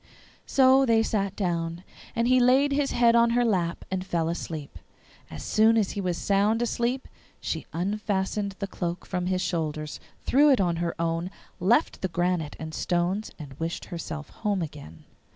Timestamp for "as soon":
5.29-5.77